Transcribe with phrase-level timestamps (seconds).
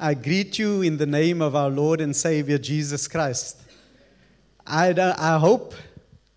[0.00, 3.60] I greet you in the name of our Lord and Savior Jesus Christ.
[4.64, 5.74] I, I hope,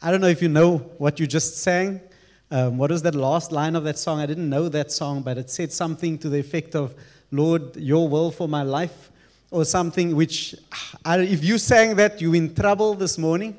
[0.02, 2.02] I don't know if you know what you just sang.
[2.50, 4.20] Um, what was that last line of that song?
[4.20, 6.96] I didn't know that song, but it said something to the effect of,
[7.32, 9.12] Lord, your will for my life,
[9.52, 10.56] or something which,
[11.06, 13.56] I, if you sang that, you're in trouble this morning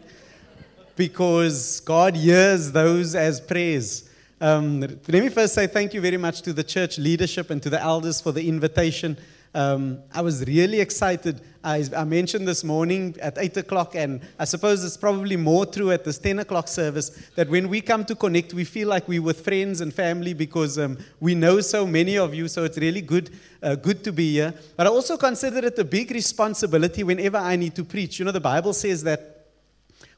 [0.97, 4.11] because God hears those as prayers.
[4.41, 7.71] Um, let me first say thank you very much to the church leadership and to
[7.71, 9.17] the elders for the invitation.
[9.55, 11.43] Um, I was really excited.
[11.63, 15.91] I, I, mentioned this morning at 8 o'clock, and I suppose it's probably more true
[15.91, 19.21] at this 10 o'clock service that when we come to connect, we feel like we're
[19.21, 23.03] with friends and family because um, we know so many of you, so it's really
[23.03, 23.29] good,
[23.63, 24.55] uh, good to be here.
[24.75, 28.19] But I also consider it a big responsibility whenever I need to preach.
[28.19, 29.49] You know, the Bible says that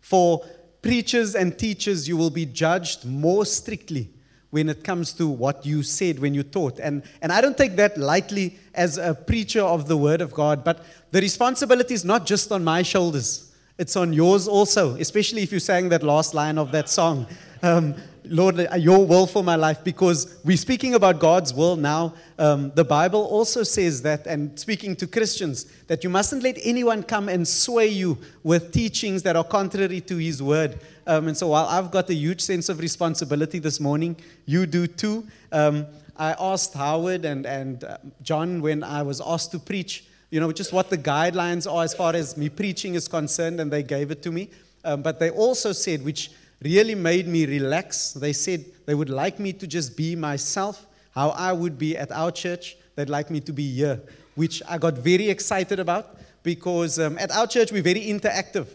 [0.00, 0.44] for
[0.80, 4.10] preachers and teachers, you will be judged more strictly
[4.54, 6.78] when it comes to what you said when you taught.
[6.78, 10.62] And, and I don't take that lightly as a preacher of the Word of God,
[10.62, 15.50] but the responsibility is not just on my shoulders, it's on yours also, especially if
[15.50, 17.26] you sang that last line of that song.
[17.64, 22.14] Um, Lord, your will for my life, because we're speaking about God's will now.
[22.38, 27.02] Um, the Bible also says that, and speaking to Christians, that you mustn't let anyone
[27.02, 30.78] come and sway you with teachings that are contrary to His word.
[31.06, 34.16] Um, and so, while I've got a huge sense of responsibility this morning,
[34.46, 35.26] you do too.
[35.52, 40.40] Um, I asked Howard and, and uh, John when I was asked to preach, you
[40.40, 43.82] know, just what the guidelines are as far as me preaching is concerned, and they
[43.82, 44.48] gave it to me.
[44.82, 46.30] Um, but they also said, which
[46.64, 48.12] really made me relax.
[48.12, 52.10] They said they would like me to just be myself, how I would be at
[52.10, 52.76] our church.
[52.96, 54.00] They'd like me to be here,
[54.34, 58.66] which I got very excited about because um, at our church we're very interactive.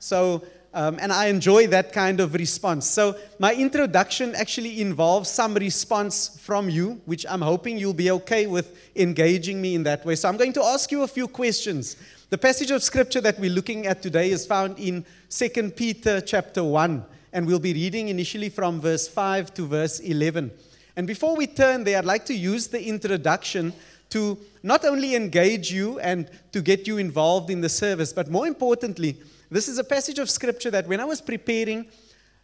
[0.00, 0.42] So,
[0.74, 2.86] um, and I enjoy that kind of response.
[2.86, 8.46] So, my introduction actually involves some response from you, which I'm hoping you'll be okay
[8.46, 10.16] with engaging me in that way.
[10.16, 11.96] So, I'm going to ask you a few questions.
[12.28, 16.62] The passage of scripture that we're looking at today is found in 2 Peter chapter
[16.62, 17.04] 1
[17.36, 20.50] and we'll be reading initially from verse 5 to verse 11.
[20.96, 23.74] And before we turn there, I'd like to use the introduction
[24.08, 28.46] to not only engage you and to get you involved in the service, but more
[28.46, 29.18] importantly,
[29.50, 31.84] this is a passage of scripture that when I was preparing,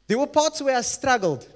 [0.09, 1.49] there were parts where I struggled.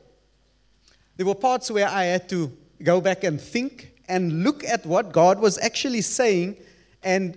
[1.19, 2.51] There were parts where I had to
[2.83, 6.57] go back and think and look at what God was actually saying
[7.03, 7.37] and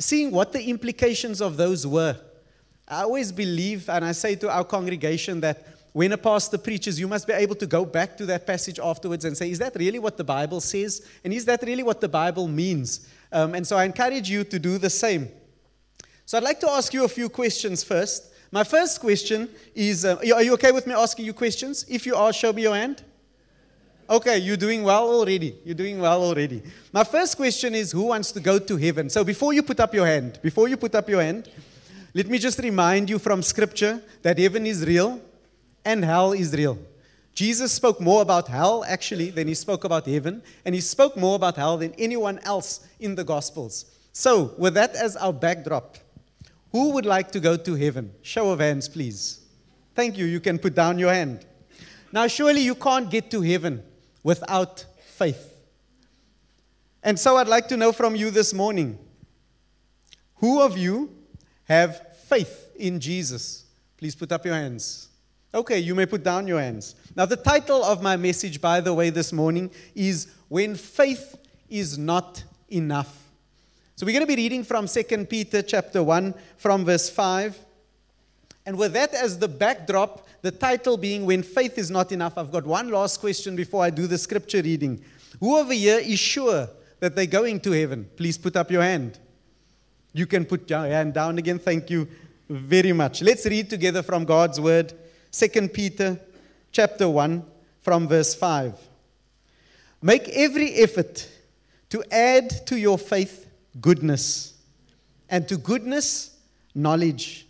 [0.00, 2.16] seeing what the implications of those were.
[2.86, 7.08] I always believe, and I say to our congregation, that when a pastor preaches, you
[7.08, 9.98] must be able to go back to that passage afterwards and say, Is that really
[9.98, 11.06] what the Bible says?
[11.22, 13.08] And is that really what the Bible means?
[13.32, 15.28] Um, and so I encourage you to do the same.
[16.26, 18.32] So I'd like to ask you a few questions first.
[18.50, 21.86] My first question is uh, Are you okay with me asking you questions?
[21.88, 23.02] If you are, show me your hand.
[24.10, 25.56] Okay, you're doing well already.
[25.64, 26.62] You're doing well already.
[26.92, 29.08] My first question is Who wants to go to heaven?
[29.08, 31.48] So before you put up your hand, before you put up your hand,
[32.14, 35.20] let me just remind you from Scripture that heaven is real
[35.84, 36.78] and hell is real.
[37.34, 41.34] Jesus spoke more about hell, actually, than he spoke about heaven, and he spoke more
[41.34, 43.86] about hell than anyone else in the Gospels.
[44.12, 45.96] So, with that as our backdrop,
[46.70, 48.12] who would like to go to heaven?
[48.22, 49.40] Show of hands, please.
[49.96, 50.24] Thank you.
[50.24, 51.44] You can put down your hand.
[52.12, 53.82] Now, surely you can't get to heaven
[54.22, 55.52] without faith.
[57.02, 59.00] And so, I'd like to know from you this morning
[60.36, 61.10] who of you
[61.64, 63.64] have faith in Jesus?
[63.96, 65.08] Please put up your hands.
[65.54, 66.96] Okay, you may put down your hands.
[67.14, 71.36] Now, the title of my message, by the way, this morning is When Faith
[71.68, 73.22] is Not Enough.
[73.94, 77.56] So, we're going to be reading from 2 Peter chapter 1, from verse 5.
[78.66, 82.50] And with that as the backdrop, the title being When Faith is Not Enough, I've
[82.50, 85.04] got one last question before I do the scripture reading.
[85.38, 86.68] Who over here is sure
[86.98, 88.10] that they're going to heaven?
[88.16, 89.18] Please put up your hand.
[90.14, 91.58] You can put your hand down again.
[91.58, 92.06] Thank you
[92.48, 93.20] very much.
[93.20, 94.92] Let's read together from God's word,
[95.32, 96.20] 2 Peter
[96.70, 97.44] chapter 1
[97.80, 98.78] from verse 5.
[100.00, 101.28] Make every effort
[101.90, 104.54] to add to your faith goodness,
[105.28, 106.36] and to goodness,
[106.76, 107.48] knowledge,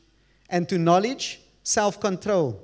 [0.49, 2.59] and to knowledge, self control,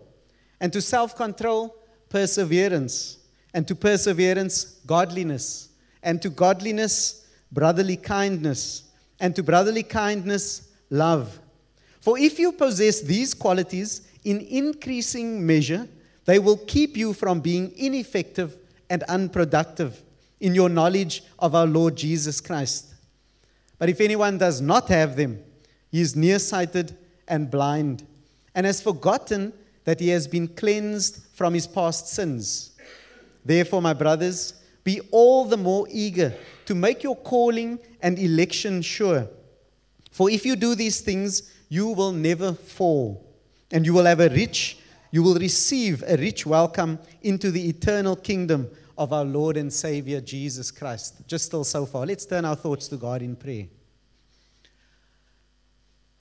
[0.60, 1.76] and to self control,
[2.08, 3.18] perseverance,
[3.52, 5.68] and to perseverance, godliness,
[6.02, 8.89] and to godliness, brotherly kindness
[9.20, 11.38] and to brotherly kindness, love.
[12.00, 15.86] For if you possess these qualities in increasing measure,
[16.24, 18.56] they will keep you from being ineffective
[18.88, 20.02] and unproductive
[20.40, 22.94] in your knowledge of our Lord Jesus Christ.
[23.78, 25.42] But if anyone does not have them,
[25.90, 26.96] he is nearsighted
[27.28, 28.06] and blind,
[28.54, 29.52] and has forgotten
[29.84, 32.72] that he has been cleansed from his past sins.
[33.44, 36.34] Therefore, my brothers, be all the more eager
[36.66, 39.28] to make your calling and election sure.
[40.10, 43.32] For if you do these things, you will never fall,
[43.70, 44.78] and you will have a rich,
[45.10, 48.68] you will receive a rich welcome into the eternal kingdom
[48.98, 51.26] of our Lord and Savior Jesus Christ.
[51.26, 52.04] Just still so far.
[52.04, 53.66] Let's turn our thoughts to God in prayer.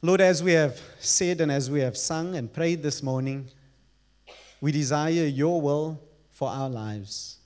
[0.01, 3.49] Lord, as we have said and as we have sung and prayed this morning,
[4.61, 5.99] we desire your will
[6.31, 7.38] for our lives.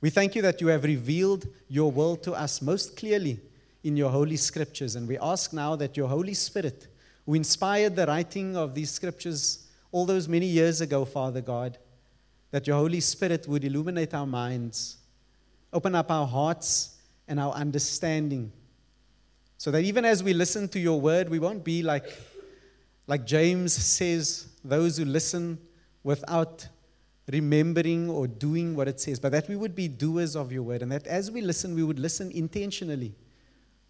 [0.00, 3.40] We thank you that you have revealed your will to us most clearly
[3.84, 4.96] in your holy scriptures.
[4.96, 6.86] And we ask now that your Holy Spirit,
[7.26, 11.78] who inspired the writing of these scriptures all those many years ago, Father God,
[12.50, 14.96] that your Holy Spirit would illuminate our minds,
[15.72, 16.96] open up our hearts
[17.28, 18.52] and our understanding,
[19.58, 22.10] so that even as we listen to your word, we won't be like,
[23.06, 25.58] like James says, those who listen
[26.02, 26.66] without
[27.32, 30.82] remembering or doing what it says, but that we would be doers of your word,
[30.82, 33.14] and that as we listen, we would listen intentionally,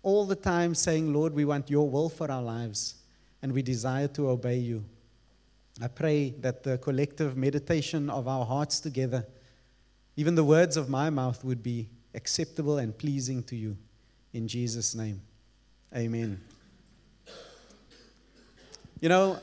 [0.02, 2.94] all the time saying, Lord, we want your will for our lives,
[3.42, 4.84] and we desire to obey you.
[5.82, 9.26] I pray that the collective meditation of our hearts together,
[10.16, 13.76] even the words of my mouth, would be acceptable and pleasing to you.
[14.32, 15.22] In Jesus' name,
[15.94, 16.40] amen.
[19.00, 19.38] You know,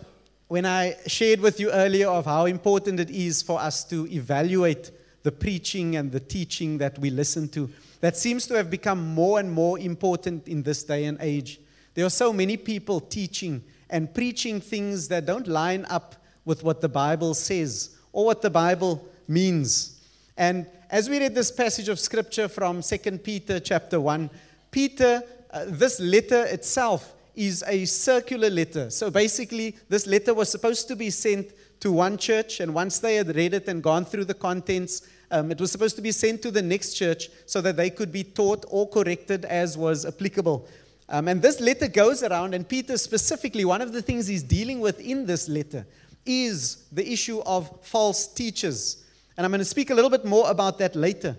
[0.48, 4.92] when I shared with you earlier of how important it is for us to evaluate
[5.24, 9.40] the preaching and the teaching that we listen to, that seems to have become more
[9.40, 11.60] and more important in this day and age.
[11.96, 16.16] There are so many people teaching and preaching things that don't line up
[16.46, 20.00] with what the Bible says or what the Bible means.
[20.38, 24.30] And as we read this passage of scripture from 2 Peter chapter 1,
[24.72, 28.90] Peter, uh, this letter itself is a circular letter.
[28.90, 33.16] So basically, this letter was supposed to be sent to one church, and once they
[33.16, 36.42] had read it and gone through the contents, um, it was supposed to be sent
[36.42, 40.68] to the next church so that they could be taught or corrected as was applicable.
[41.10, 44.80] Um, and this letter goes around, and Peter specifically, one of the things he's dealing
[44.80, 45.86] with in this letter
[46.26, 49.06] is the issue of false teachers.
[49.38, 51.38] And I'm going to speak a little bit more about that later.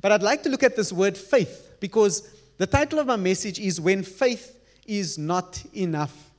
[0.00, 3.58] But I'd like to look at this word faith because the title of my message
[3.58, 4.57] is When Faith
[4.88, 6.32] is not enough.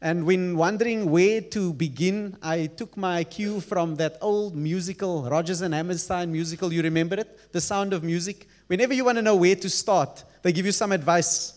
[0.00, 5.60] And when wondering where to begin, I took my cue from that old musical, Rodgers
[5.60, 6.72] and Hammerstein musical.
[6.72, 7.52] You remember it?
[7.52, 8.48] The Sound of Music.
[8.66, 11.54] Whenever you want to know where to start, they give you some advice.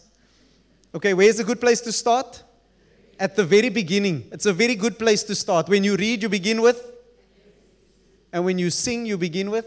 [0.96, 2.44] Okay, where's a good place to start?
[3.20, 4.30] At the very beginning.
[4.32, 5.68] It's a very good place to start.
[5.68, 6.82] When you read, you begin with?
[8.32, 9.66] And when you sing, you begin with?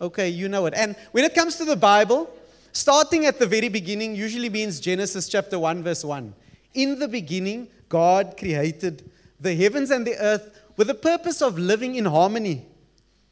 [0.00, 0.74] Okay, you know it.
[0.74, 2.30] And when it comes to the Bible,
[2.78, 6.32] Starting at the very beginning usually means Genesis chapter 1, verse 1.
[6.74, 9.10] In the beginning, God created
[9.40, 12.64] the heavens and the earth with the purpose of living in harmony,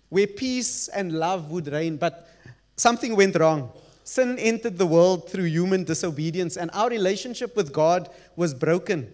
[0.08, 1.96] where peace and love would reign.
[1.96, 2.28] But
[2.76, 3.70] something went wrong.
[4.02, 9.12] Sin entered the world through human disobedience, and our relationship with God was broken.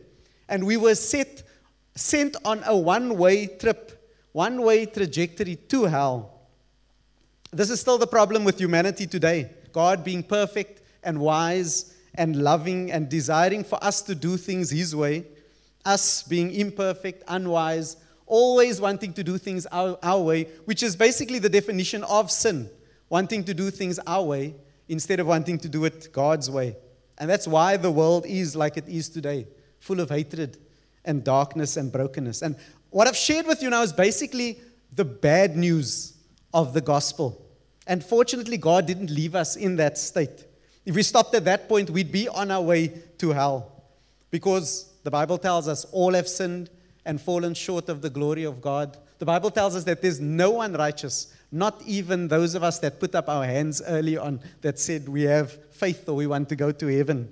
[0.48, 1.42] And we were set,
[1.94, 6.40] sent on a one way trip, one way trajectory to hell.
[7.52, 9.50] This is still the problem with humanity today.
[9.72, 14.94] God being perfect and wise and loving and desiring for us to do things His
[14.94, 15.24] way,
[15.84, 17.96] us being imperfect, unwise,
[18.26, 22.68] always wanting to do things our, our way, which is basically the definition of sin
[23.12, 24.54] wanting to do things our way
[24.88, 26.74] instead of wanting to do it God's way.
[27.18, 29.46] And that's why the world is like it is today,
[29.80, 30.56] full of hatred
[31.04, 32.40] and darkness and brokenness.
[32.40, 32.56] And
[32.88, 34.60] what I've shared with you now is basically
[34.94, 36.14] the bad news
[36.54, 37.41] of the gospel.
[37.86, 40.46] And fortunately, God didn't leave us in that state.
[40.84, 43.84] If we stopped at that point, we'd be on our way to hell.
[44.30, 46.70] Because the Bible tells us all have sinned
[47.04, 48.96] and fallen short of the glory of God.
[49.18, 53.00] The Bible tells us that there's no one righteous, not even those of us that
[53.00, 56.56] put up our hands early on that said we have faith or we want to
[56.56, 57.28] go to heaven.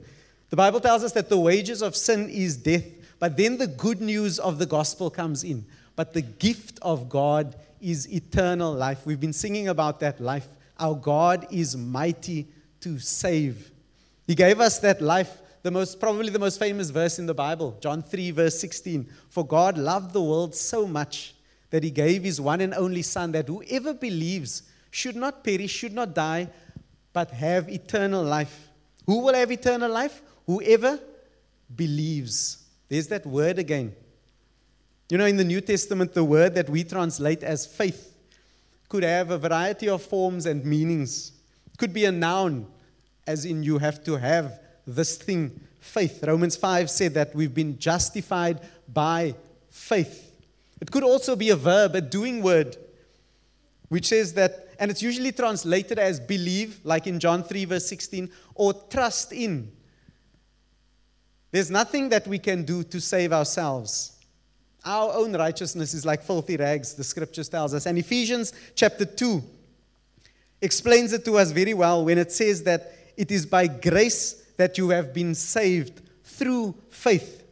[0.50, 2.84] The Bible tells us that the wages of sin is death,
[3.18, 5.64] but then the good news of the gospel comes in.
[5.94, 9.06] But the gift of God is eternal life.
[9.06, 10.46] We've been singing about that life.
[10.78, 12.48] Our God is mighty
[12.80, 13.70] to save.
[14.26, 17.76] He gave us that life, the most probably the most famous verse in the Bible,
[17.80, 19.08] John 3 verse 16.
[19.28, 21.34] For God loved the world so much
[21.70, 25.92] that he gave his one and only son that whoever believes should not perish, should
[25.92, 26.48] not die,
[27.12, 28.68] but have eternal life.
[29.06, 30.22] Who will have eternal life?
[30.46, 30.98] Whoever
[31.74, 32.64] believes.
[32.88, 33.94] There's that word again.
[35.10, 38.14] You know, in the New Testament, the word that we translate as faith
[38.88, 41.32] could have a variety of forms and meanings.
[41.72, 42.68] It could be a noun,
[43.26, 46.22] as in you have to have this thing, faith.
[46.24, 49.34] Romans 5 said that we've been justified by
[49.68, 50.32] faith.
[50.80, 52.76] It could also be a verb, a doing word,
[53.88, 58.30] which says that, And it's usually translated as believe, like in John 3, verse 16,
[58.54, 59.72] or trust in.
[61.50, 64.19] There's nothing that we can do to save ourselves.
[64.84, 67.86] Our own righteousness is like filthy rags, the scriptures tells us.
[67.86, 69.42] And Ephesians chapter 2
[70.62, 74.78] explains it to us very well when it says that it is by grace that
[74.78, 77.44] you have been saved through faith,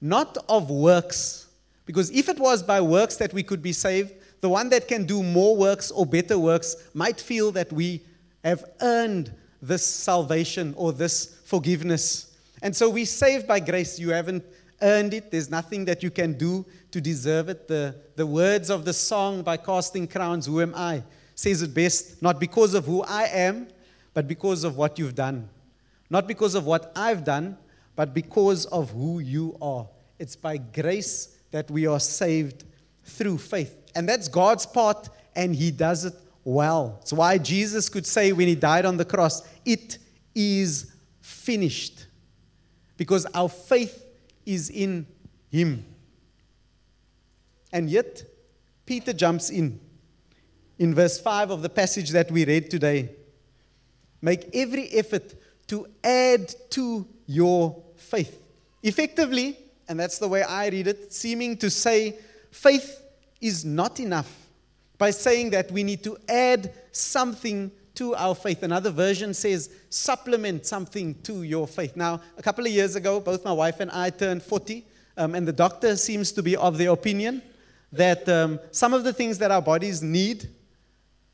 [0.00, 1.46] not of works.
[1.86, 5.06] Because if it was by works that we could be saved, the one that can
[5.06, 8.02] do more works or better works might feel that we
[8.44, 12.36] have earned this salvation or this forgiveness.
[12.60, 13.98] And so we saved by grace.
[13.98, 14.44] You haven't
[14.82, 15.30] earned it.
[15.30, 17.68] There's nothing that you can do to deserve it.
[17.68, 21.02] The, the words of the song by Casting Crowns, Who Am I,
[21.34, 23.68] says it best not because of who I am,
[24.14, 25.48] but because of what you've done.
[26.10, 27.56] Not because of what I've done,
[27.96, 29.88] but because of who you are.
[30.18, 32.64] It's by grace that we are saved
[33.04, 33.74] through faith.
[33.94, 36.98] And that's God's part, and He does it well.
[37.02, 39.98] It's why Jesus could say when He died on the cross, It
[40.34, 42.06] is finished.
[42.96, 44.01] Because our faith
[44.44, 45.06] is in
[45.50, 45.84] Him.
[47.72, 48.22] And yet,
[48.84, 49.80] Peter jumps in.
[50.78, 53.10] In verse 5 of the passage that we read today,
[54.20, 55.34] make every effort
[55.68, 58.42] to add to your faith.
[58.82, 59.56] Effectively,
[59.88, 62.18] and that's the way I read it, seeming to say
[62.50, 63.00] faith
[63.40, 64.30] is not enough
[64.98, 67.70] by saying that we need to add something
[68.02, 68.64] to our faith.
[68.64, 71.94] Another version says supplement something to your faith.
[71.94, 74.84] Now, a couple of years ago, both my wife and I turned 40,
[75.16, 77.42] um, and the doctor seems to be of the opinion
[77.92, 80.48] that um, some of the things that our bodies need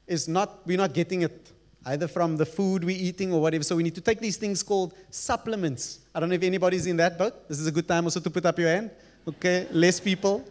[0.06, 1.52] is not, we're not getting it
[1.86, 3.64] either from the food we're eating or whatever.
[3.64, 6.00] So we need to take these things called supplements.
[6.14, 7.48] I don't know if anybody's in that boat.
[7.48, 8.90] This is a good time also to put up your hand.
[9.26, 10.44] Okay, less people.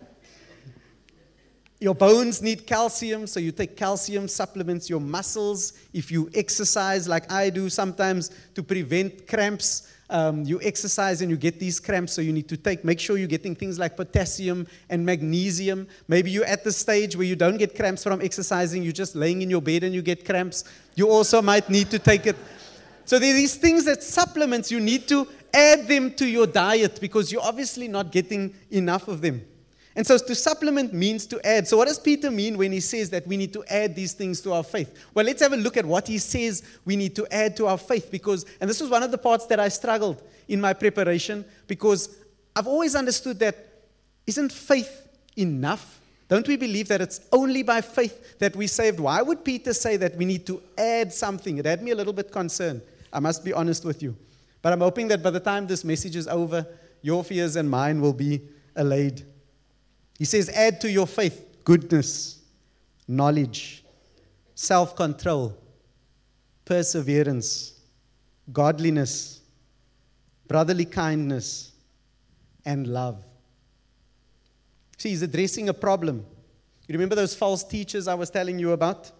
[1.80, 4.90] Your bones need calcium, so you take calcium supplements.
[4.90, 11.22] Your muscles, if you exercise like I do sometimes to prevent cramps, um, you exercise
[11.22, 13.78] and you get these cramps, so you need to take, make sure you're getting things
[13.78, 15.88] like potassium and magnesium.
[16.08, 19.44] Maybe you're at the stage where you don't get cramps from exercising, you're just laying
[19.44, 20.64] in your bed and you get cramps.
[20.96, 22.38] You also might need to take it.
[23.06, 27.00] So there are these things that supplements, you need to add them to your diet
[27.00, 29.46] because you're obviously not getting enough of them.
[29.98, 31.68] And so to supplement means to add.
[31.68, 34.40] So what does Peter mean when he says that we need to add these things
[34.42, 34.96] to our faith?
[35.16, 37.80] Well, let's have a look at what he says we need to add to our
[37.80, 41.44] faith because and this was one of the parts that I struggled in my preparation
[41.66, 42.16] because
[42.56, 43.58] I've always understood that
[44.28, 46.00] isn't faith enough?
[46.28, 49.00] Don't we believe that it's only by faith that we're saved?
[49.00, 51.58] Why would Peter say that we need to add something?
[51.58, 52.82] It had me a little bit concerned.
[53.12, 54.16] I must be honest with you.
[54.62, 56.68] But I'm hoping that by the time this message is over,
[57.02, 58.42] your fears and mine will be
[58.76, 59.26] allayed.
[60.18, 62.40] He says, add to your faith goodness,
[63.08, 63.84] knowledge,
[64.56, 65.58] self control,
[66.66, 67.80] perseverance,
[68.52, 69.42] godliness,
[70.48, 71.72] brotherly kindness,
[72.66, 73.24] and love.
[74.98, 76.26] See, he's addressing a problem.
[76.88, 79.12] You remember those false teachers I was telling you about?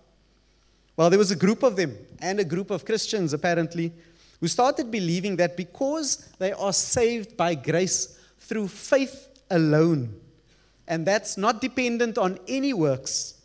[0.96, 3.94] Well, there was a group of them, and a group of Christians apparently,
[4.40, 10.20] who started believing that because they are saved by grace through faith alone,
[10.88, 13.36] and that's not dependent on any works,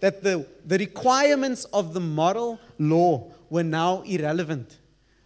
[0.00, 4.78] that the, the requirements of the moral law were now irrelevant.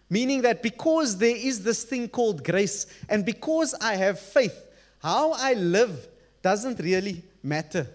[0.09, 4.59] Meaning that because there is this thing called grace, and because I have faith,
[5.01, 6.07] how I live
[6.41, 7.87] doesn't really matter.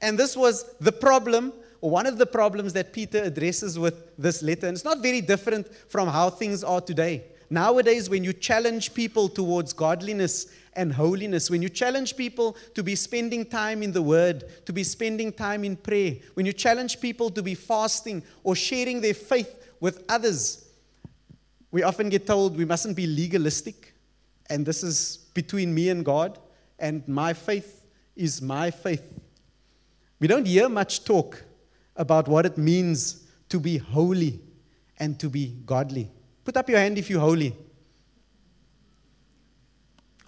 [0.00, 4.42] And this was the problem, or one of the problems that Peter addresses with this
[4.42, 4.68] letter.
[4.68, 7.24] And it's not very different from how things are today.
[7.50, 12.94] Nowadays, when you challenge people towards godliness and holiness, when you challenge people to be
[12.94, 17.30] spending time in the Word, to be spending time in prayer, when you challenge people
[17.30, 20.70] to be fasting or sharing their faith with others,
[21.72, 23.92] we often get told we mustn't be legalistic,
[24.48, 26.38] and this is between me and God,
[26.78, 29.02] and my faith is my faith.
[30.20, 31.42] We don't hear much talk
[31.96, 34.38] about what it means to be holy
[34.98, 36.08] and to be godly.
[36.44, 37.52] Put up your hand if you're holy.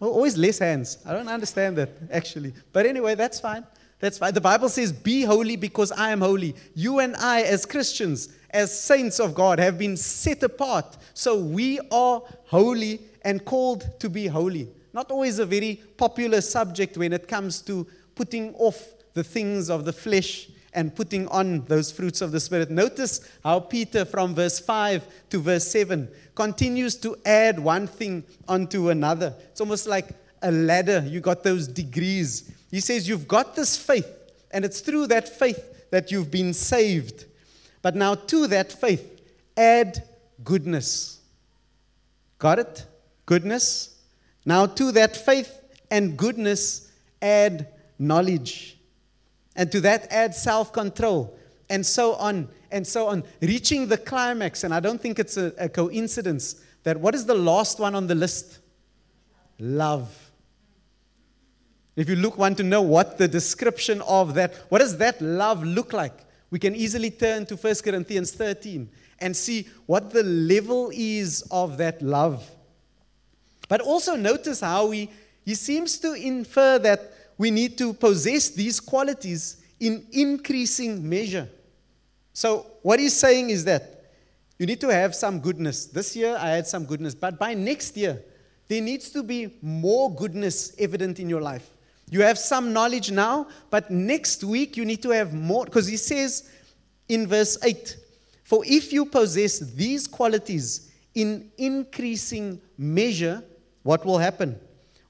[0.01, 0.99] Always less hands.
[1.05, 2.55] I don't understand that, actually.
[2.73, 3.67] But anyway, that's fine.
[3.99, 4.33] That's fine.
[4.33, 6.57] The Bible says, Be holy because I am holy.
[6.75, 10.97] You and I, as Christians, as saints of God, have been set apart.
[11.13, 14.69] So we are holy and called to be holy.
[14.95, 19.85] Not always a very popular subject when it comes to putting off the things of
[19.85, 22.71] the flesh and putting on those fruits of the Spirit.
[22.71, 28.91] Notice how Peter, from verse 5 to verse 7, continues to add one thing onto
[28.91, 29.35] another.
[29.51, 30.11] It's almost like
[30.43, 31.05] a ladder.
[31.07, 32.51] You got those degrees.
[32.71, 34.09] He says, You've got this faith,
[34.51, 37.25] and it's through that faith that you've been saved.
[37.83, 39.21] But now to that faith,
[39.57, 40.05] add
[40.45, 41.21] goodness.
[42.39, 42.87] Got it?
[43.27, 43.97] Goodness.
[44.45, 45.61] Now to that faith
[45.91, 48.79] and goodness, add knowledge.
[49.61, 51.39] And to that, add self control.
[51.69, 53.25] And so on and so on.
[53.43, 57.35] Reaching the climax, and I don't think it's a, a coincidence that what is the
[57.35, 58.61] last one on the list?
[59.59, 60.33] Love.
[61.95, 65.63] If you look, want to know what the description of that, what does that love
[65.63, 66.15] look like?
[66.51, 68.89] We can easily turn to 1 Corinthians 13
[69.19, 72.51] and see what the level is of that love.
[73.69, 75.11] But also notice how he,
[75.45, 81.49] he seems to infer that we need to possess these qualities in increasing measure.
[82.35, 84.13] So, what he's saying is that
[84.59, 85.87] you need to have some goodness.
[85.87, 88.23] This year, I had some goodness, but by next year,
[88.69, 91.67] there needs to be more goodness evident in your life.
[92.11, 95.65] You have some knowledge now, but next week you need to have more.
[95.65, 96.51] Because he says
[97.09, 97.97] in verse 8
[98.45, 103.43] For if you possess these qualities in increasing measure,
[103.83, 104.61] what will happen?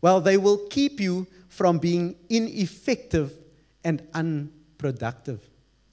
[0.03, 3.33] Well, they will keep you from being ineffective
[3.85, 5.41] and unproductive.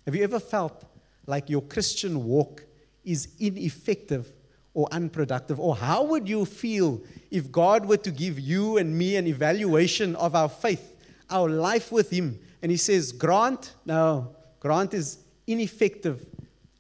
[0.06, 0.84] Have you ever felt
[1.26, 2.64] like your Christian walk
[3.04, 4.32] is ineffective
[4.74, 5.60] or unproductive?
[5.60, 10.16] Or how would you feel if God were to give you and me an evaluation
[10.16, 10.96] of our faith,
[11.30, 16.26] our life with Him, and He says, Grant, no, Grant is ineffective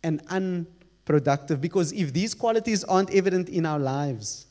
[0.03, 4.45] and unproductive because if these qualities aren't evident in our lives,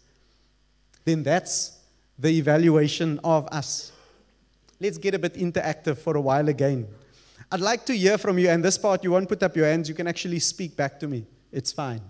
[1.05, 1.76] then that's
[2.19, 3.93] the evaluation of us.
[4.81, 6.87] Let's get a bit interactive for a while again.
[7.51, 9.89] I'd like to hear from you, and this part you won't put up your hands,
[9.89, 11.27] you can actually speak back to me.
[11.53, 12.01] It's fine.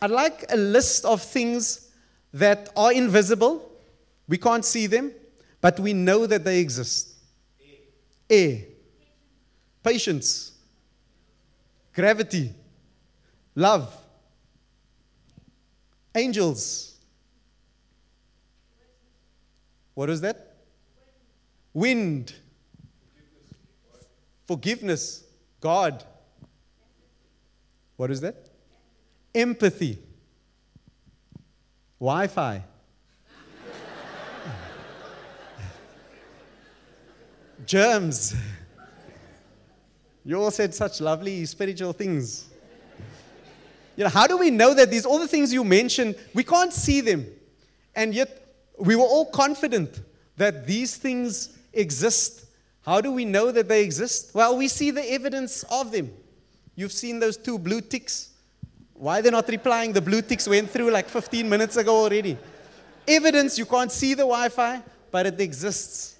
[0.00, 1.90] I'd like a list of things
[2.32, 3.70] that are invisible,
[4.28, 5.12] we can't see them,
[5.60, 7.14] but we know that they exist.
[8.28, 8.60] Air,
[9.82, 10.52] patience,
[11.94, 12.52] gravity,
[13.54, 13.96] love,
[16.14, 16.95] angels.
[19.96, 20.54] What is that?
[21.74, 22.32] Wind
[24.46, 25.24] Forgiveness,
[25.60, 26.04] God.
[27.96, 28.48] What is that?
[29.34, 29.98] Empathy.
[31.98, 32.62] Wi Fi.
[37.66, 38.36] Germs.
[40.24, 42.46] You all said such lovely spiritual things.
[43.96, 46.72] You know, how do we know that these all the things you mentioned, we can't
[46.72, 47.26] see them.
[47.96, 48.45] And yet
[48.78, 50.00] we were all confident
[50.36, 52.46] that these things exist
[52.86, 54.30] how do we know that they exist?
[54.32, 56.12] Well, we see the evidence of them.
[56.76, 58.30] You've seen those two blue ticks.
[58.94, 59.92] Why they're not replying?
[59.92, 62.38] The blue ticks went through like 15 minutes ago already.
[63.08, 66.16] Evidence, you can't see the Wi Fi, but it exists.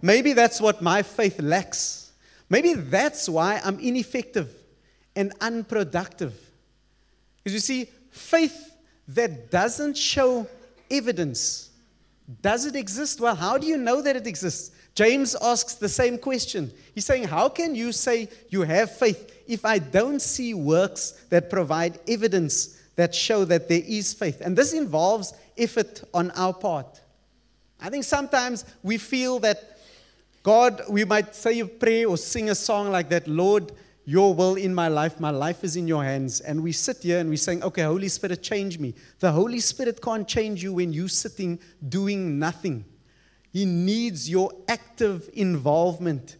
[0.00, 2.12] Maybe that's what my faith lacks.
[2.48, 4.48] Maybe that's why I'm ineffective
[5.14, 6.34] and unproductive.
[7.36, 8.74] Because you see, faith
[9.08, 10.46] that doesn't show
[10.90, 11.70] evidence,
[12.42, 13.20] does it exist?
[13.20, 14.72] Well, how do you know that it exists?
[14.94, 16.72] James asks the same question.
[16.94, 21.50] He's saying, How can you say you have faith if I don't see works that
[21.50, 24.40] provide evidence that show that there is faith?
[24.40, 27.00] And this involves effort on our part.
[27.80, 29.78] I think sometimes we feel that
[30.42, 33.72] God, we might say a prayer or sing a song like that, Lord,
[34.08, 36.40] your will in my life, my life is in your hands.
[36.40, 38.94] And we sit here and we're saying, okay, Holy Spirit, change me.
[39.18, 42.86] The Holy Spirit can't change you when you're sitting doing nothing.
[43.52, 46.38] He needs your active involvement.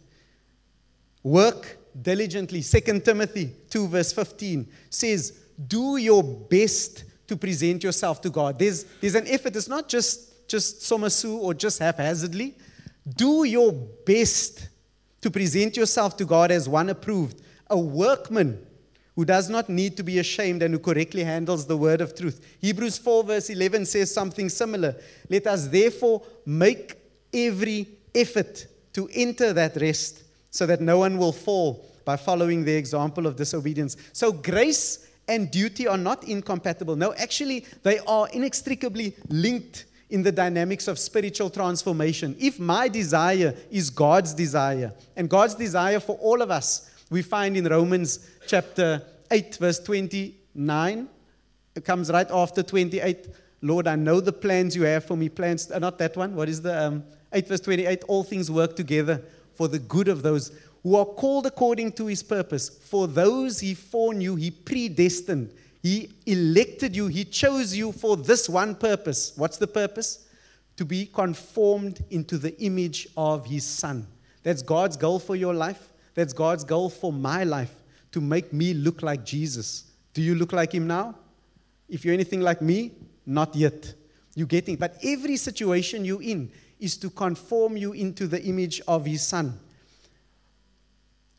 [1.21, 2.63] Work diligently.
[2.63, 8.57] 2 Timothy 2, verse 15 says, Do your best to present yourself to God.
[8.57, 9.55] There's, there's an effort.
[9.55, 12.55] It's not just, just somasu or just haphazardly.
[13.07, 14.69] Do your best
[15.21, 18.65] to present yourself to God as one approved, a workman
[19.15, 22.39] who does not need to be ashamed and who correctly handles the word of truth.
[22.61, 24.95] Hebrews 4, verse 11 says something similar.
[25.29, 26.95] Let us therefore make
[27.33, 32.73] every effort to enter that rest so that no one will fall by following the
[32.73, 33.97] example of disobedience.
[34.13, 36.95] So, grace and duty are not incompatible.
[36.95, 42.35] No, actually, they are inextricably linked in the dynamics of spiritual transformation.
[42.39, 47.57] If my desire is God's desire, and God's desire for all of us, we find
[47.57, 51.07] in Romans chapter 8, verse 29,
[51.75, 53.27] it comes right after 28.
[53.61, 55.29] Lord, I know the plans you have for me.
[55.29, 56.35] Plans, uh, not that one.
[56.35, 59.21] What is the um, 8 verse 28 all things work together
[59.53, 60.51] for the good of those
[60.83, 62.69] who are called according to his purpose.
[62.69, 65.53] For those he foreknew, he predestined.
[65.83, 69.33] He elected you, he chose you for this one purpose.
[69.35, 70.25] What's the purpose?
[70.77, 74.07] To be conformed into the image of his son.
[74.43, 75.88] That's God's goal for your life.
[76.19, 77.73] That's God's goal for my life.
[78.11, 79.85] to make me look like Jesus.
[80.13, 81.15] Do you look like him now?
[81.87, 82.91] If you're anything like me,
[83.25, 83.93] not yet.
[84.35, 89.05] You're getting, but every situation you're in is to conform you into the image of
[89.05, 89.57] his son.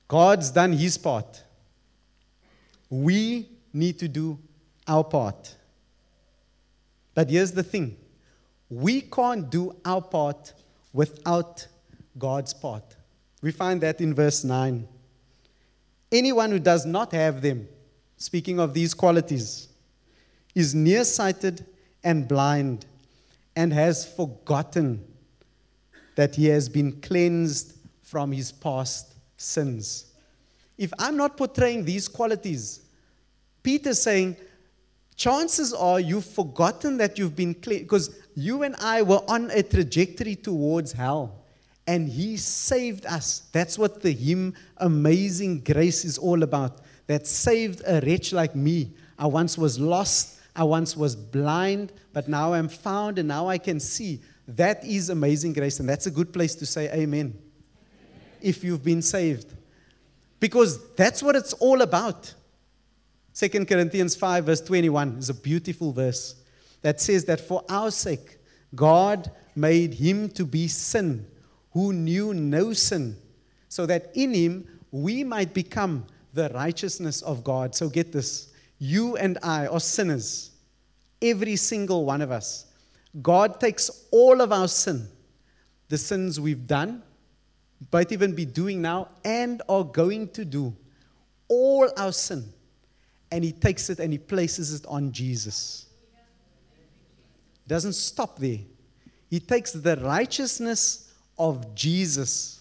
[0.09, 1.43] God's done his part.
[2.89, 4.39] We need to do
[4.87, 5.57] our part.
[7.15, 7.99] But here's the thing
[8.71, 10.55] we can't do our part
[10.95, 11.67] without
[12.17, 12.97] God's part.
[13.43, 14.87] We find that in verse 9.
[16.13, 17.69] Anyone who does not have them,
[18.17, 19.69] speaking of these qualities,
[20.55, 21.65] is nearsighted
[22.03, 22.85] and blind
[23.57, 25.05] and has forgotten
[26.17, 30.13] that he has been cleansed from his past sins.
[30.77, 32.81] If I'm not portraying these qualities,
[33.63, 34.37] Peter's saying,
[35.15, 39.63] chances are you've forgotten that you've been cleansed because you and I were on a
[39.63, 41.40] trajectory towards hell
[41.91, 43.49] and he saved us.
[43.51, 46.81] That's what the hymn Amazing Grace is all about.
[47.09, 48.93] That saved a wretch like me.
[49.19, 53.59] I once was lost, I once was blind, but now I'm found and now I
[53.59, 54.21] can see.
[54.47, 57.03] That is amazing grace, and that's a good place to say amen.
[57.03, 57.39] amen.
[58.41, 59.53] If you've been saved.
[60.39, 62.33] Because that's what it's all about.
[63.35, 66.37] 2 Corinthians 5, verse 21 is a beautiful verse
[66.83, 68.39] that says that for our sake,
[68.77, 71.27] God made him to be sin
[71.73, 73.17] who knew no sin,
[73.69, 76.05] so that in him we might become
[76.35, 77.75] the righteousness of God.
[77.75, 80.51] So get this you and I are sinners,
[81.21, 82.67] every single one of us.
[83.21, 85.07] God takes all of our sin,
[85.89, 87.03] the sins we've done,
[87.93, 90.75] might even be doing now, and are going to do,
[91.49, 92.45] all our sin,
[93.31, 95.87] and He takes it and He places it on Jesus.
[97.67, 98.59] Doesn't stop there.
[99.29, 101.10] He takes the righteousness
[101.41, 102.61] of Jesus,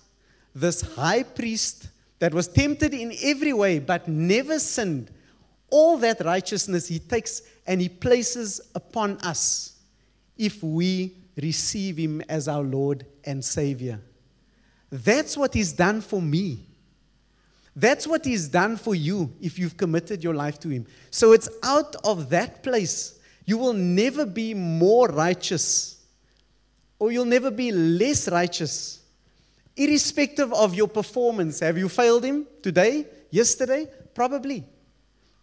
[0.55, 1.89] this high priest
[2.19, 5.11] that was tempted in every way but never sinned,
[5.69, 9.77] all that righteousness he takes and he places upon us
[10.37, 13.99] if we receive him as our Lord and Savior.
[14.89, 16.65] That's what he's done for me.
[17.75, 20.87] That's what he's done for you if you've committed your life to him.
[21.11, 23.19] So it's out of that place.
[23.45, 25.98] You will never be more righteous
[26.99, 29.01] or you'll never be less righteous,
[29.75, 31.62] irrespective of your performance.
[31.62, 33.88] Have you failed Him today, yesterday?
[34.13, 34.65] Probably.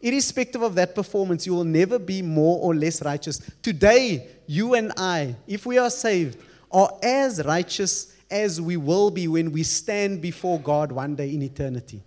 [0.01, 3.40] Irrespective of that performance, you will never be more or less righteous.
[3.62, 6.38] Today, you and I, if we are saved,
[6.71, 11.42] are as righteous as we will be when we stand before God one day in
[11.42, 12.03] eternity.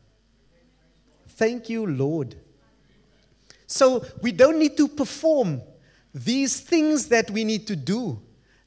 [1.29, 2.35] Thank you, Lord.
[3.65, 5.61] So we don't need to perform
[6.13, 8.19] these things that we need to do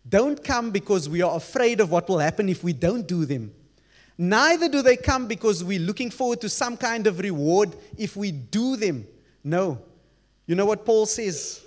[0.09, 3.53] don't come because we are afraid of what will happen if we don't do them.
[4.19, 8.31] Neither do they come because we're looking forward to some kind of reward if we
[8.31, 9.07] do them.
[9.43, 9.83] No.
[10.47, 11.63] You know what Paul says?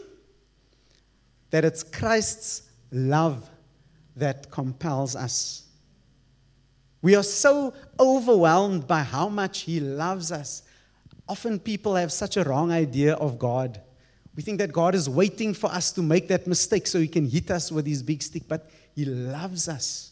[1.50, 3.50] That it's Christ's love
[4.16, 5.64] that compels us.
[7.02, 10.64] We are so overwhelmed by how much He loves us.
[11.28, 13.82] Often people have such a wrong idea of God.
[14.36, 17.30] We think that God is waiting for us to make that mistake so He can
[17.30, 20.12] hit us with His big stick, but He loves us.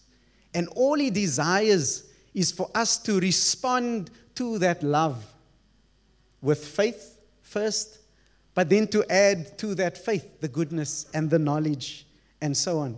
[0.53, 5.23] And all He desires is for us to respond to that love
[6.41, 7.99] with faith first,
[8.55, 12.05] but then to add to that faith the goodness and the knowledge
[12.41, 12.97] and so on.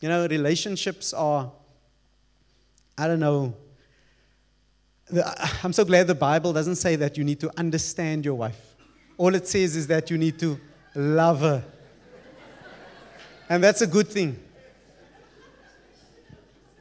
[0.00, 1.50] You know, relationships are,
[2.96, 3.54] I don't know,
[5.62, 8.69] I'm so glad the Bible doesn't say that you need to understand your wife.
[9.20, 10.58] All it says is that you need to
[10.94, 11.62] love her.
[13.50, 14.42] And that's a good thing.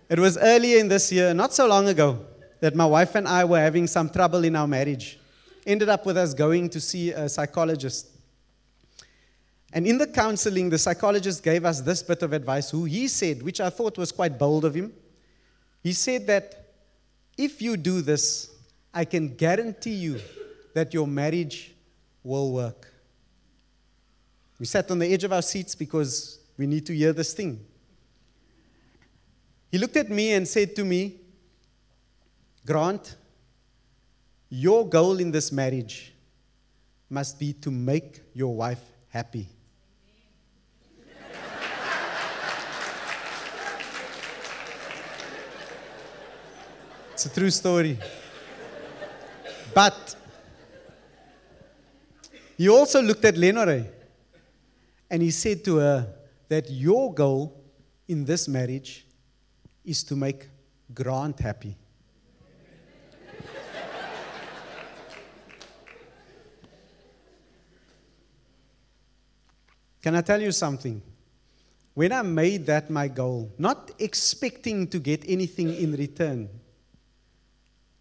[0.07, 2.25] It was earlier in this year, not so long ago,
[2.61, 5.19] that my wife and I were having some trouble in our marriage.
[5.67, 8.07] Ended up with us going to see a psychologist.
[9.73, 13.43] And in the counseling, the psychologist gave us this bit of advice, who he said,
[13.43, 14.93] which I thought was quite bold of him.
[15.83, 16.69] He said that
[17.37, 18.49] if you do this,
[18.93, 20.21] I can guarantee you
[20.73, 21.73] that your marriage
[22.23, 22.91] will work.
[24.59, 27.65] We sat on the edge of our seats because we need to hear this thing.
[29.71, 31.15] He looked at me and said to me,
[32.65, 33.15] Grant,
[34.49, 36.13] your goal in this marriage
[37.09, 39.47] must be to make your wife happy.
[47.13, 47.97] it's a true story.
[49.73, 50.15] But
[52.59, 53.85] he also looked at Lenore
[55.09, 56.13] and he said to her
[56.49, 57.63] that your goal
[58.05, 59.07] in this marriage
[59.85, 60.49] is to make
[60.93, 61.77] Grant happy.
[70.01, 71.01] Can I tell you something?
[71.93, 76.49] When I made that my goal, not expecting to get anything in return,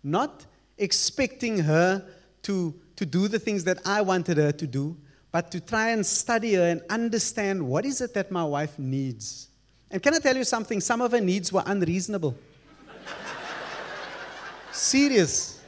[0.02, 2.04] not expecting her
[2.42, 4.96] to to do the things that I wanted her to do,
[5.30, 9.50] but to try and study her and understand what is it that my wife needs.
[9.88, 10.80] And can I tell you something?
[10.80, 12.36] Some of her needs were unreasonable.
[14.72, 15.62] Serious.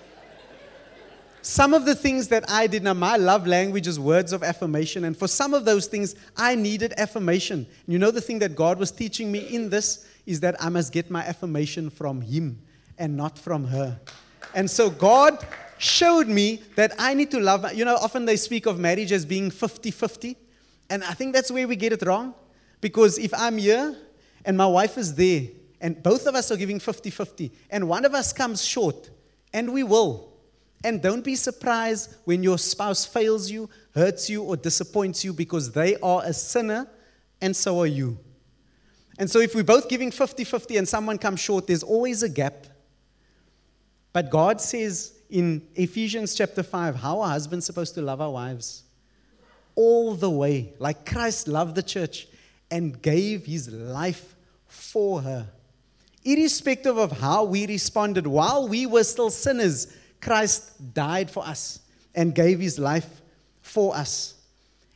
[1.41, 5.05] Some of the things that I did, now my love language is words of affirmation,
[5.05, 7.65] and for some of those things, I needed affirmation.
[7.87, 10.93] You know, the thing that God was teaching me in this is that I must
[10.93, 12.61] get my affirmation from Him
[12.99, 14.01] and not from her.
[14.53, 15.47] And so God
[15.81, 17.73] showed me that I need to love.
[17.75, 20.37] You know, often they speak of marriage as being 50 50,
[20.91, 22.35] and I think that's where we get it wrong.
[22.81, 23.97] Because if I'm here
[24.45, 25.49] and my wife is there,
[25.81, 29.11] and both of us are giving 50 50, and one of us comes short,
[29.53, 30.31] and we will
[30.83, 35.73] and don't be surprised when your spouse fails you, hurts you, or disappoints you because
[35.73, 36.89] they are a sinner
[37.41, 38.19] and so are you.
[39.19, 42.29] And so, if we're both giving 50 50 and someone comes short, there's always a
[42.29, 42.67] gap.
[44.13, 48.83] But God says in Ephesians chapter 5 how are husbands supposed to love our wives?
[49.75, 52.27] All the way, like Christ loved the church
[52.71, 54.35] and gave his life
[54.67, 55.47] for her.
[56.25, 61.81] Irrespective of how we responded while we were still sinners, Christ died for us
[62.15, 63.23] and gave his life
[63.63, 64.35] for us.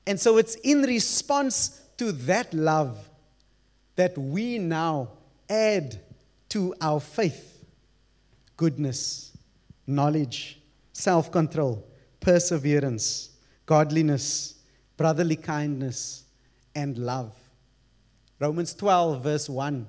[0.06, 3.08] And so it's in response to that love
[3.96, 5.10] that we now
[5.48, 6.00] add
[6.50, 7.54] to our faith
[8.56, 9.33] goodness,
[9.86, 10.60] knowledge,
[10.92, 11.86] self control,
[12.20, 13.30] perseverance,
[13.66, 14.54] godliness,
[14.96, 16.24] brotherly kindness,
[16.74, 17.32] and love.
[18.38, 19.86] Romans 12, verse 1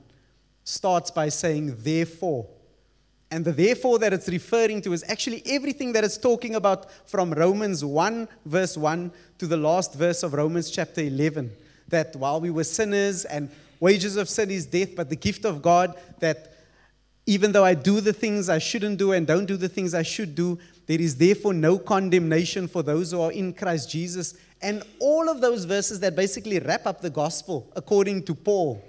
[0.64, 2.48] starts by saying, Therefore,
[3.32, 7.34] and the therefore that it's referring to is actually everything that it's talking about from
[7.34, 11.52] Romans 1, verse 1 to the last verse of Romans chapter 11.
[11.88, 15.62] That while we were sinners and wages of sin is death, but the gift of
[15.62, 16.55] God, that
[17.26, 20.04] even though I do the things I shouldn't do and don't do the things I
[20.04, 24.36] should do, there is therefore no condemnation for those who are in Christ Jesus.
[24.62, 28.84] And all of those verses that basically wrap up the gospel according to Paul.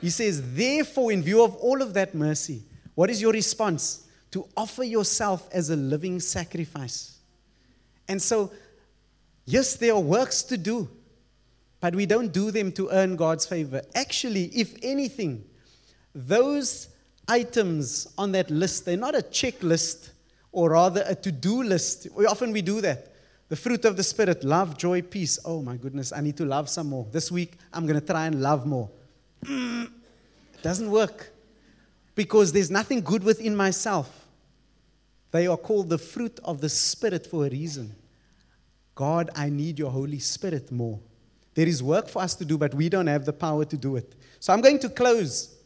[0.00, 2.62] He says, therefore, in view of all of that mercy,
[2.94, 4.06] what is your response?
[4.32, 7.18] To offer yourself as a living sacrifice.
[8.08, 8.50] And so,
[9.44, 10.88] yes, there are works to do,
[11.80, 13.82] but we don't do them to earn God's favor.
[13.94, 15.44] Actually, if anything,
[16.14, 16.88] those
[17.30, 20.10] items on that list, they're not a checklist
[20.52, 22.08] or rather a to-do list.
[22.14, 23.06] We often we do that.
[23.48, 25.38] The fruit of the spirit, love, joy, peace.
[25.44, 27.06] Oh my goodness, I need to love some more.
[27.10, 28.90] This week I'm going to try and love more.
[29.44, 29.86] Mm,
[30.54, 31.32] it doesn't work
[32.14, 34.26] because there's nothing good within myself.
[35.30, 37.94] They are called the fruit of the Spirit for a reason.
[38.94, 40.98] God, I need your Holy Spirit more.
[41.54, 43.96] There is work for us to do, but we don't have the power to do
[43.96, 44.14] it.
[44.40, 45.56] So I'm going to close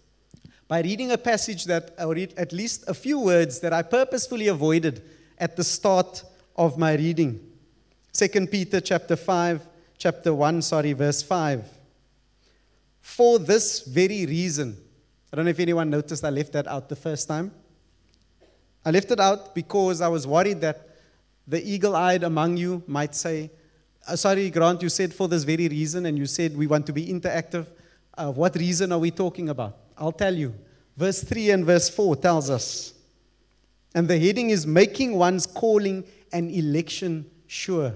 [0.66, 5.02] by reading a passage that, read at least a few words that I purposefully avoided
[5.38, 6.24] at the start
[6.56, 7.40] of my reading.
[8.12, 9.66] 2 Peter chapter 5,
[9.98, 11.68] chapter 1, sorry, verse 5.
[13.00, 14.76] For this very reason,
[15.32, 17.52] I don't know if anyone noticed I left that out the first time.
[18.84, 20.88] I left it out because I was worried that
[21.46, 23.50] the eagle eyed among you might say,
[24.06, 26.92] uh, Sorry, Grant, you said for this very reason, and you said we want to
[26.92, 27.66] be interactive.
[28.16, 29.76] Uh, what reason are we talking about?
[29.96, 30.54] I'll tell you.
[30.96, 32.92] Verse 3 and verse 4 tells us.
[33.94, 37.94] And the heading is Making One's Calling and Election Sure.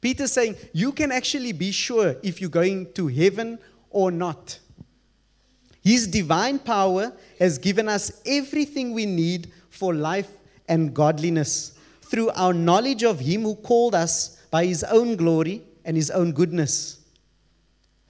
[0.00, 4.58] Peter's saying you can actually be sure if you're going to heaven or not.
[5.82, 10.30] His divine power has given us everything we need for life
[10.68, 15.96] and godliness through our knowledge of Him who called us by His own glory and
[15.96, 16.98] His own goodness.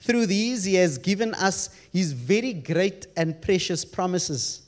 [0.03, 4.61] Through these, He has given us His very great and precious promises,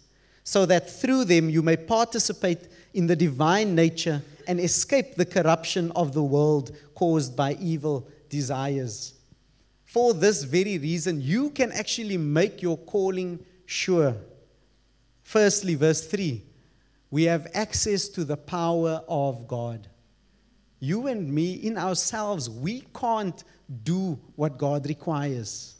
[0.43, 5.91] so that through them you may participate in the divine nature and escape the corruption
[5.95, 9.15] of the world caused by evil desires
[9.95, 14.13] for this very reason, you can actually make your calling sure.
[15.23, 16.43] Firstly, verse 3
[17.11, 19.87] we have access to the power of God.
[20.85, 23.43] You and me, in ourselves, we can't
[23.83, 25.73] do what God requires.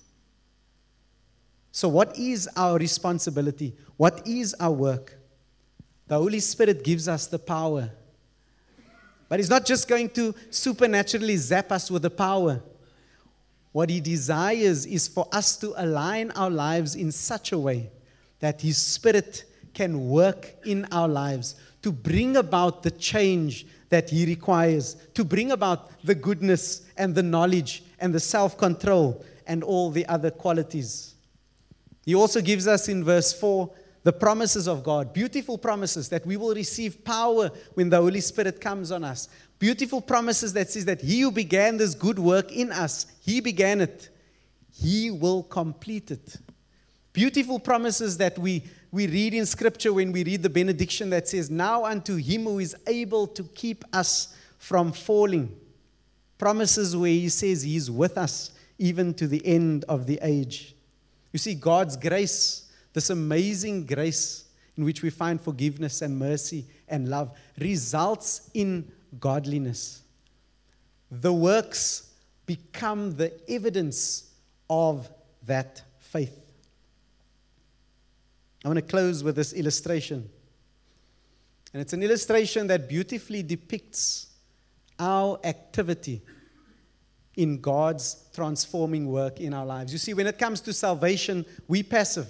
[1.72, 3.76] So, what is our responsibility?
[3.98, 5.16] What is our work?
[6.08, 7.92] The Holy Spirit gives us the power.
[9.30, 12.64] But He's not just going to supernaturally zap us with the power.
[13.74, 17.92] What He desires is for us to align our lives in such a way
[18.40, 21.54] that His Spirit can work in our lives
[21.86, 27.22] to bring about the change that He requires, to bring about the goodness and the
[27.22, 31.14] knowledge and the self control and all the other qualities.
[32.04, 33.70] He also gives us in verse 4
[34.02, 38.60] the promises of God, beautiful promises that we will receive power when the Holy Spirit
[38.60, 39.30] comes on us.
[39.60, 43.80] Beautiful promises that says that he who began this good work in us, he began
[43.80, 44.10] it.
[44.74, 46.38] He will complete it.
[47.14, 51.50] Beautiful promises that we, we read in scripture when we read the benediction that says,
[51.50, 55.56] Now unto him who is able to keep us from falling.
[56.38, 60.76] Promises where he says he's with us even to the end of the age.
[61.32, 64.46] You see, God's grace this amazing grace
[64.78, 70.02] in which we find forgiveness and mercy and love results in godliness.
[71.12, 72.14] The works
[72.46, 74.32] become the evidence
[74.70, 75.10] of
[75.46, 76.45] that faith.
[78.66, 80.28] I want to close with this illustration.
[81.72, 84.28] And it's an illustration that beautifully depicts
[84.98, 86.24] our activity
[87.36, 89.92] in God's transforming work in our lives.
[89.92, 92.28] You see, when it comes to salvation, we passive.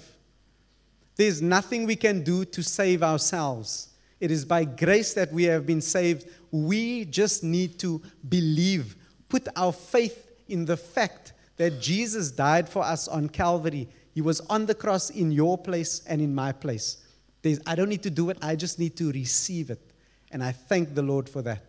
[1.14, 3.88] There's nothing we can do to save ourselves.
[4.20, 6.26] It is by grace that we have been saved.
[6.50, 8.94] We just need to believe,
[9.30, 13.88] put our faith in the fact that Jesus died for us on Calvary.
[14.16, 17.04] He was on the cross in your place and in my place.
[17.42, 19.90] There's, I don't need to do it, I just need to receive it.
[20.30, 21.62] And I thank the Lord for that.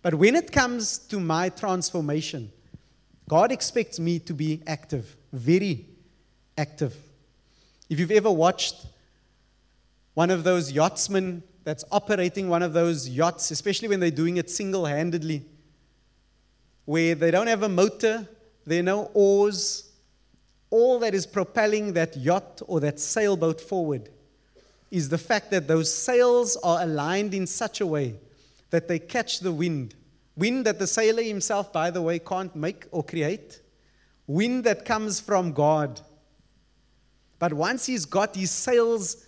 [0.00, 2.52] But when it comes to my transformation,
[3.28, 5.86] God expects me to be active, very
[6.56, 6.94] active.
[7.90, 8.86] If you've ever watched
[10.14, 14.50] one of those yachtsmen that's operating one of those yachts, especially when they're doing it
[14.50, 15.42] single handedly,
[16.84, 18.28] where they don't have a motor,
[18.64, 19.90] there are no oars,
[20.74, 24.08] all that is propelling that yacht or that sailboat forward
[24.90, 28.16] is the fact that those sails are aligned in such a way
[28.70, 29.94] that they catch the wind.
[30.34, 33.60] Wind that the sailor himself, by the way, can't make or create.
[34.26, 36.00] Wind that comes from God.
[37.38, 39.24] But once he's got his sails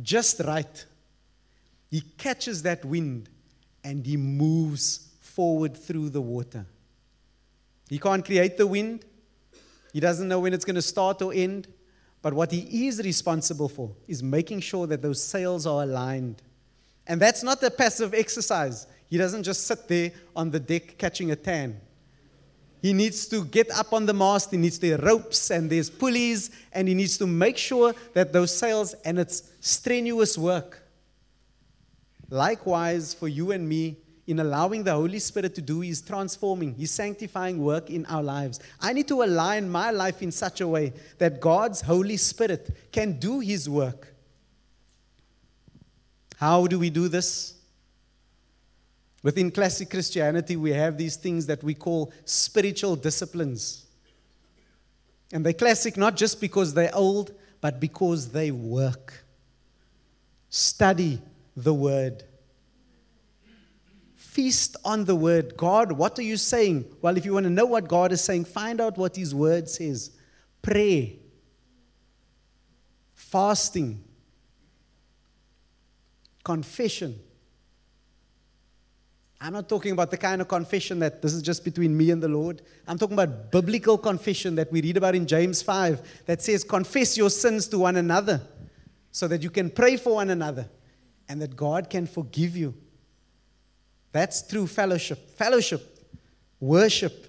[0.00, 0.86] just right,
[1.90, 3.28] he catches that wind
[3.82, 6.66] and he moves forward through the water.
[7.88, 9.04] He can't create the wind,
[9.94, 11.68] he doesn't know when it's going to start or end.
[12.20, 16.42] But what he is responsible for is making sure that those sails are aligned.
[17.06, 18.88] And that's not a passive exercise.
[19.06, 21.80] He doesn't just sit there on the deck catching a tan.
[22.82, 26.50] He needs to get up on the mast, he needs the ropes and there's pulleys,
[26.72, 30.82] and he needs to make sure that those sails, and it's strenuous work.
[32.30, 36.90] Likewise, for you and me, in allowing the Holy Spirit to do His transforming, His
[36.90, 38.60] sanctifying work in our lives.
[38.80, 43.18] I need to align my life in such a way that God's Holy Spirit can
[43.18, 44.14] do His work.
[46.36, 47.54] How do we do this?
[49.22, 53.86] Within classic Christianity, we have these things that we call spiritual disciplines.
[55.32, 59.24] And they're classic not just because they're old, but because they work.
[60.50, 61.20] Study
[61.56, 62.24] the word.
[64.34, 65.56] Feast on the word.
[65.56, 66.84] God, what are you saying?
[67.00, 69.68] Well, if you want to know what God is saying, find out what his word
[69.68, 70.10] says.
[70.60, 71.18] Pray.
[73.14, 74.02] Fasting.
[76.42, 77.20] Confession
[79.44, 82.22] I'm not talking about the kind of confession that this is just between me and
[82.22, 82.62] the Lord.
[82.88, 87.18] I'm talking about biblical confession that we read about in James 5 that says, Confess
[87.18, 88.40] your sins to one another
[89.10, 90.66] so that you can pray for one another
[91.28, 92.74] and that God can forgive you.
[94.14, 95.36] That's true fellowship.
[95.36, 95.98] Fellowship,
[96.60, 97.26] worship,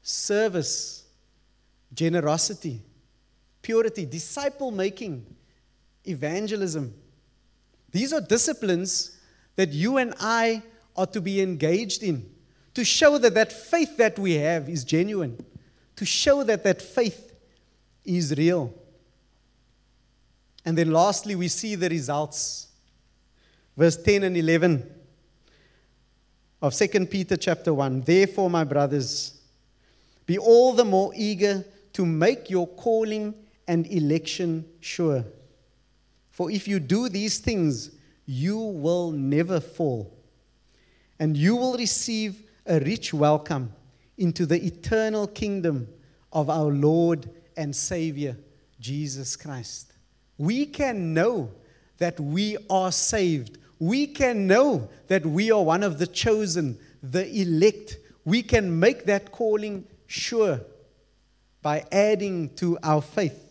[0.00, 1.04] service,
[1.92, 2.80] generosity,
[3.60, 5.26] purity, disciple making,
[6.06, 6.94] evangelism.
[7.92, 9.18] These are disciplines
[9.56, 10.62] that you and I
[10.96, 12.24] are to be engaged in
[12.72, 15.44] to show that that faith that we have is genuine,
[15.96, 17.34] to show that that faith
[18.02, 18.72] is real.
[20.64, 22.68] And then lastly, we see the results.
[23.76, 24.90] Verse 10 and 11
[26.66, 28.00] of 2 Peter chapter 1.
[28.00, 29.40] Therefore, my brothers,
[30.26, 33.32] be all the more eager to make your calling
[33.68, 35.24] and election sure.
[36.32, 37.92] For if you do these things,
[38.26, 40.12] you will never fall
[41.20, 43.72] and you will receive a rich welcome
[44.18, 45.86] into the eternal kingdom
[46.32, 48.36] of our Lord and Savior,
[48.80, 49.92] Jesus Christ.
[50.36, 51.52] We can know
[51.98, 53.58] that we are saved.
[53.78, 57.98] We can know that we are one of the chosen, the elect.
[58.24, 60.60] We can make that calling sure
[61.62, 63.42] by adding to our faith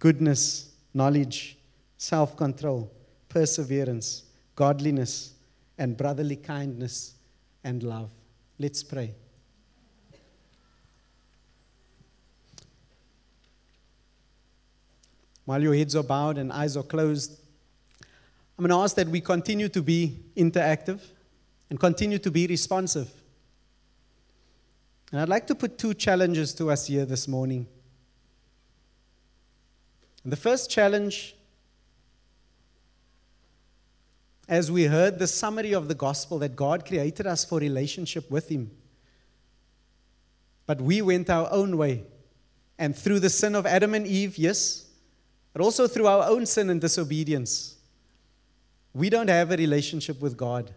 [0.00, 1.56] goodness, knowledge,
[1.96, 2.90] self control,
[3.28, 4.24] perseverance,
[4.56, 5.34] godliness,
[5.78, 7.14] and brotherly kindness
[7.62, 8.10] and love.
[8.58, 9.14] Let's pray.
[15.44, 17.38] While your heads are bowed and eyes are closed,
[18.58, 21.00] I'm going to ask that we continue to be interactive
[21.70, 23.10] and continue to be responsive.
[25.10, 27.66] And I'd like to put two challenges to us here this morning.
[30.24, 31.34] And the first challenge,
[34.48, 38.48] as we heard the summary of the gospel, that God created us for relationship with
[38.48, 38.70] Him.
[40.66, 42.04] But we went our own way.
[42.78, 44.86] And through the sin of Adam and Eve, yes,
[45.52, 47.71] but also through our own sin and disobedience,
[48.94, 50.72] we don't have a relationship with God.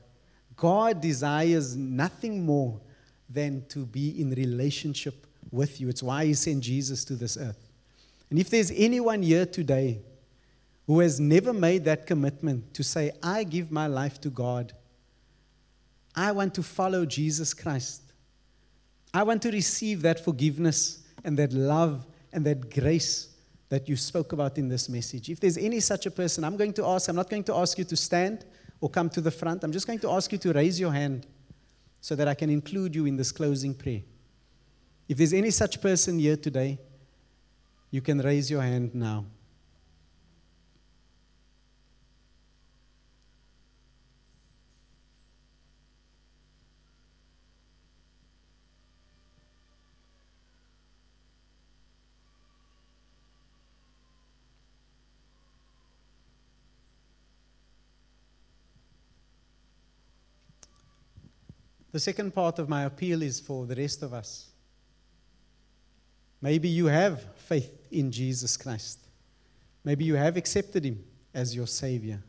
[0.56, 2.80] God desires nothing more
[3.30, 5.90] than to be in relationship with you.
[5.90, 7.58] It's why He sent Jesus to this earth.
[8.30, 10.00] And if there's anyone here today
[10.88, 14.74] who has never made that commitment to say, I give my life to God,
[16.16, 18.02] I want to follow Jesus Christ,
[19.14, 23.35] I want to receive that forgiveness and that love and that grace
[23.70, 25.30] that you spoke about in this message.
[25.30, 27.78] If there's any such a person, I'm going to ask, I'm not going to ask
[27.78, 28.46] you to stand
[28.80, 29.64] or come to the front.
[29.64, 31.26] I'm just going to ask you to raise your hand
[32.00, 34.02] so that I can include you in this closing prayer.
[35.08, 36.80] If there's any such person here today,
[37.90, 39.26] you can raise your hand now.
[61.96, 64.50] The second part of my appeal is for the rest of us.
[66.42, 69.00] Maybe you have faith in Jesus Christ.
[69.82, 71.02] Maybe you have accepted Him
[71.34, 72.22] as your Savior.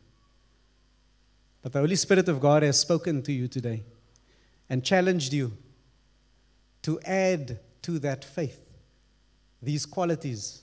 [1.61, 3.83] But the Holy Spirit of God has spoken to you today
[4.69, 5.51] and challenged you
[6.83, 8.61] to add to that faith
[9.61, 10.61] these qualities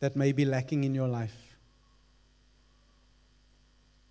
[0.00, 1.56] that may be lacking in your life.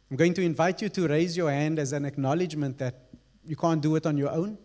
[0.09, 3.08] I'm going to invite you to raise your hand as an acknowledgement that
[3.49, 4.59] you can't do it on your own,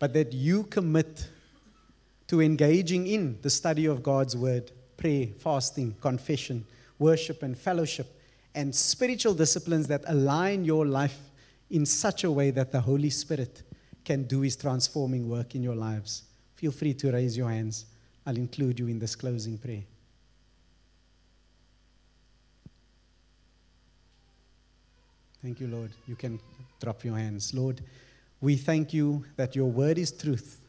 [0.00, 1.28] but that you commit
[2.26, 6.66] to engaging in the study of God's word, prayer, fasting, confession,
[6.98, 8.08] worship, and fellowship,
[8.56, 11.16] and spiritual disciplines that align your life
[11.70, 13.62] in such a way that the Holy Spirit
[14.04, 16.24] can do his transforming work in your lives.
[16.56, 17.86] Feel free to raise your hands.
[18.26, 19.84] I'll include you in this closing prayer.
[25.40, 25.90] Thank you, Lord.
[26.08, 26.40] You can
[26.82, 27.54] drop your hands.
[27.54, 27.80] Lord,
[28.40, 30.60] we thank you that your word is truth.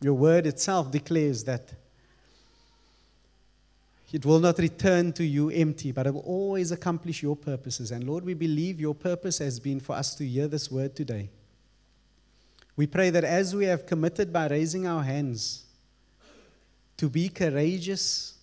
[0.00, 1.74] Your word itself declares that
[4.12, 7.90] it will not return to you empty, but it will always accomplish your purposes.
[7.90, 11.30] And Lord, we believe your purpose has been for us to hear this word today.
[12.76, 15.64] We pray that as we have committed by raising our hands
[16.96, 18.34] to be courageous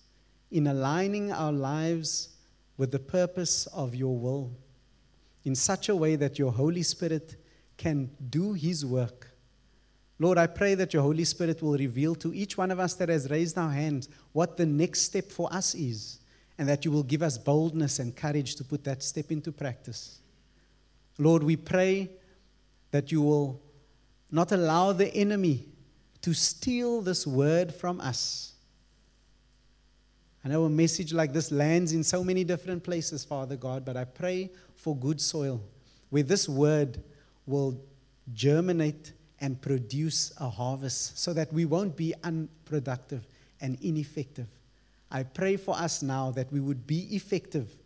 [0.50, 2.28] in aligning our lives
[2.76, 4.52] with the purpose of your will
[5.44, 7.36] in such a way that your Holy Spirit
[7.76, 9.28] can do His work.
[10.18, 13.08] Lord, I pray that your Holy Spirit will reveal to each one of us that
[13.08, 16.20] has raised our hands what the next step for us is,
[16.58, 20.20] and that you will give us boldness and courage to put that step into practice.
[21.18, 22.10] Lord, we pray
[22.92, 23.60] that you will
[24.30, 25.66] not allow the enemy
[26.20, 28.51] to steal this word from us
[30.44, 33.96] I know a message like this lands in so many different places, Father God, but
[33.96, 35.60] I pray for good soil
[36.10, 37.00] where this word
[37.46, 37.80] will
[38.32, 43.26] germinate and produce a harvest so that we won't be unproductive
[43.60, 44.48] and ineffective.
[45.10, 47.76] I pray for us now that we would be effective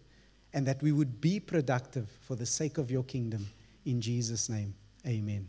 [0.55, 3.47] and that we would be productive for the sake of your kingdom.
[3.85, 4.75] In Jesus' name,
[5.07, 5.45] amen.